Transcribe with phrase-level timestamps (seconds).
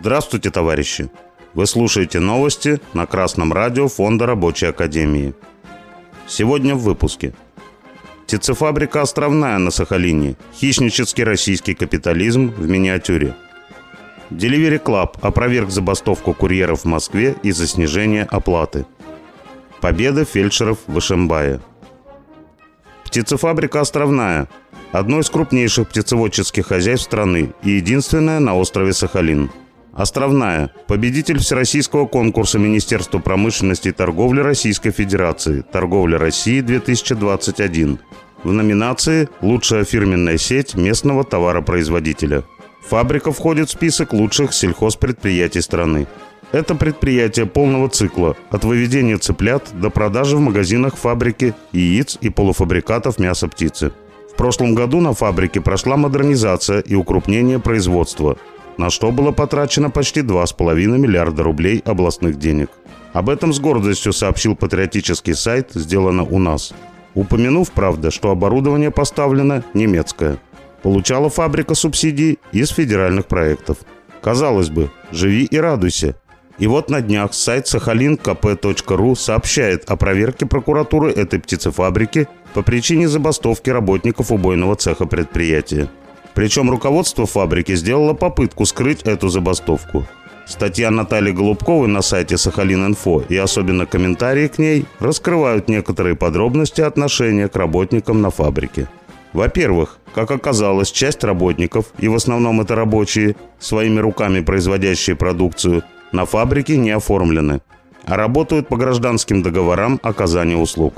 [0.00, 1.10] Здравствуйте, товарищи!
[1.52, 5.34] Вы слушаете новости на Красном радио Фонда Рабочей Академии.
[6.26, 7.34] Сегодня в выпуске.
[8.24, 10.36] Птицефабрика «Островная» на Сахалине.
[10.54, 13.36] Хищнический российский капитализм в миниатюре.
[14.30, 18.86] Delivery Club опроверг забастовку курьеров в Москве из-за снижения оплаты.
[19.82, 21.60] Победа фельдшеров в Ишимбае.
[23.04, 24.48] Птицефабрика «Островная»–
[24.92, 29.50] одно из крупнейших птицеводческих хозяйств страны и единственное на острове Сахалин–
[29.92, 30.70] Островная.
[30.86, 35.62] Победитель Всероссийского конкурса Министерства промышленности и торговли Российской Федерации.
[35.72, 37.98] Торговля России 2021.
[38.44, 42.44] В номинации «Лучшая фирменная сеть местного товаропроизводителя».
[42.88, 46.06] Фабрика входит в список лучших сельхозпредприятий страны.
[46.52, 53.18] Это предприятие полного цикла, от выведения цыплят до продажи в магазинах фабрики яиц и полуфабрикатов
[53.18, 53.92] мяса птицы.
[54.32, 58.38] В прошлом году на фабрике прошла модернизация и укрупнение производства–
[58.80, 62.70] на что было потрачено почти 2,5 миллиарда рублей областных денег.
[63.12, 66.72] Об этом с гордостью сообщил патриотический сайт «Сделано у нас»,
[67.14, 70.38] упомянув, правда, что оборудование поставлено немецкое.
[70.82, 73.76] Получала фабрика субсидий из федеральных проектов.
[74.22, 76.16] Казалось бы, живи и радуйся.
[76.58, 83.68] И вот на днях сайт сахалинкп.ру сообщает о проверке прокуратуры этой птицефабрики по причине забастовки
[83.68, 85.90] работников убойного цеха предприятия.
[86.34, 90.06] Причем руководство фабрики сделало попытку скрыть эту забастовку.
[90.46, 97.48] Статья Натальи Голубковой на сайте Сахалин-Инфо и особенно комментарии к ней раскрывают некоторые подробности отношения
[97.48, 98.88] к работникам на фабрике.
[99.32, 106.24] Во-первых, как оказалось, часть работников, и в основном это рабочие, своими руками производящие продукцию, на
[106.26, 107.60] фабрике не оформлены,
[108.06, 110.94] а работают по гражданским договорам оказания услуг.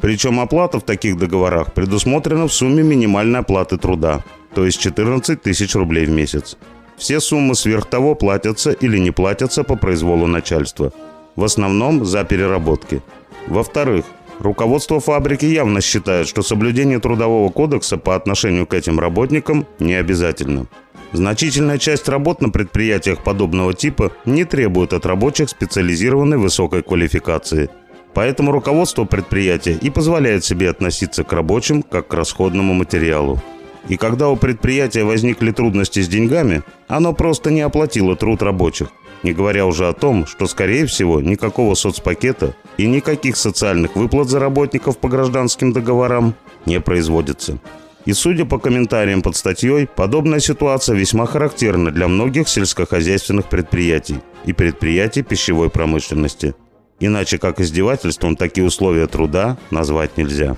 [0.00, 4.24] Причем оплата в таких договорах предусмотрена в сумме минимальной оплаты труда–
[4.54, 6.56] то есть 14 тысяч рублей в месяц.
[6.96, 10.92] Все суммы сверх того платятся или не платятся по произволу начальства.
[11.36, 13.02] В основном за переработки.
[13.46, 14.04] Во-вторых,
[14.40, 20.66] руководство фабрики явно считает, что соблюдение трудового кодекса по отношению к этим работникам не обязательно.
[21.12, 27.70] Значительная часть работ на предприятиях подобного типа не требует от рабочих специализированной высокой квалификации.
[28.18, 33.40] Поэтому руководство предприятия и позволяет себе относиться к рабочим как к расходному материалу.
[33.88, 38.88] И когда у предприятия возникли трудности с деньгами, оно просто не оплатило труд рабочих.
[39.22, 44.40] Не говоря уже о том, что, скорее всего, никакого соцпакета и никаких социальных выплат за
[44.40, 46.34] работников по гражданским договорам
[46.66, 47.60] не производится.
[48.04, 54.52] И судя по комментариям под статьей, подобная ситуация весьма характерна для многих сельскохозяйственных предприятий и
[54.52, 56.56] предприятий пищевой промышленности.
[57.00, 60.56] Иначе как издевательством такие условия труда назвать нельзя.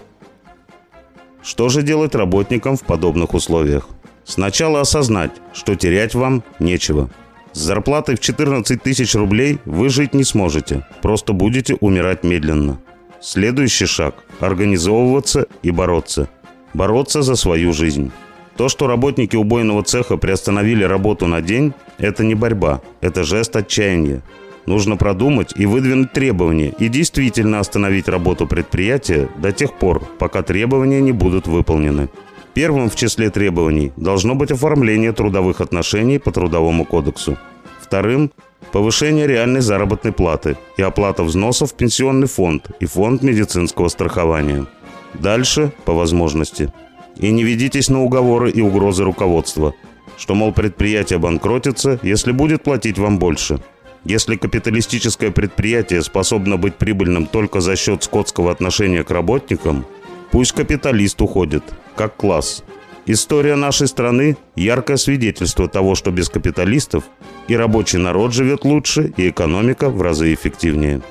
[1.42, 3.88] Что же делать работникам в подобных условиях?
[4.24, 7.10] Сначала осознать, что терять вам нечего.
[7.52, 12.80] С зарплатой в 14 тысяч рублей вы жить не сможете, просто будете умирать медленно.
[13.20, 16.28] Следующий шаг– организовываться и бороться.
[16.74, 18.12] Бороться за свою жизнь.
[18.56, 24.22] То, что работники убойного цеха приостановили работу на день– это не борьба, это жест отчаяния.
[24.66, 31.00] Нужно продумать и выдвинуть требования и действительно остановить работу предприятия до тех пор, пока требования
[31.00, 32.08] не будут выполнены.
[32.52, 37.38] Первым в числе требований должно быть оформление трудовых отношений по Трудовому кодексу.
[37.80, 38.32] Вторым–
[38.72, 44.66] повышение реальной заработной платы и оплата взносов в пенсионный фонд и фонд медицинского страхования.
[45.14, 46.72] Дальше– по возможности.
[47.16, 49.74] И не ведитесь на уговоры и угрозы руководства,
[50.18, 53.60] что, мол, предприятие банкротится, если будет платить вам больше–
[54.04, 59.86] если капиталистическое предприятие способно быть прибыльным только за счет скотского отношения к работникам,
[60.30, 61.62] пусть капиталист уходит,
[61.96, 62.64] как класс.
[63.06, 67.04] История нашей страны– яркое свидетельство того, что без капиталистов
[67.48, 71.02] и рабочий народ живет лучше, и экономика в разы эффективнее.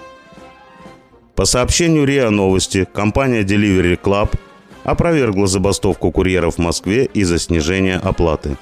[1.36, 4.34] По сообщению РИА Новости, компания Delivery Club
[4.84, 8.58] опровергла забастовку курьеров в Москве из-за снижения оплаты.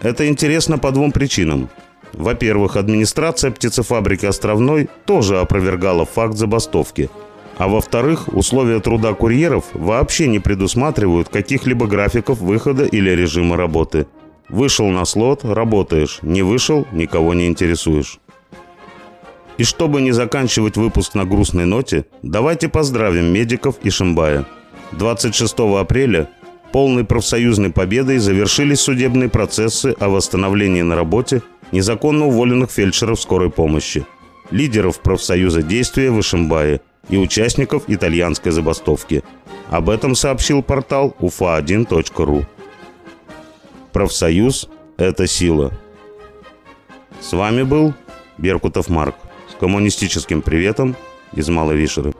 [0.00, 1.68] Это интересно по двум причинам–
[2.12, 7.10] во-первых, администрация птицефабрики «Островной» тоже опровергала факт забастовки.
[7.58, 14.06] А во-вторых, условия труда курьеров вообще не предусматривают каких-либо графиков выхода или режима работы.
[14.48, 18.20] Вышел на слот– работаешь, не вышел– никого не интересуешь.
[19.58, 24.44] И чтобы не заканчивать выпуск на грустной ноте, давайте поздравим медиков и Шимбая.
[24.92, 26.28] 26 апреля
[26.72, 31.42] полной профсоюзной победой завершились судебные процессы о восстановлении на работе
[31.72, 34.06] незаконно уволенных фельдшеров скорой помощи,
[34.50, 39.22] лидеров профсоюза действия в Ишимбае и участников итальянской забастовки.
[39.70, 42.46] Об этом сообщил портал ufa1.ru.
[43.92, 45.72] Профсоюз– это сила.
[47.20, 47.94] С вами был
[48.38, 49.16] Беркутов Марк
[49.50, 50.96] с коммунистическим приветом
[51.32, 52.12] из Малой Вишеры.